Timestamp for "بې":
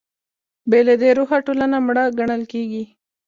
0.69-0.79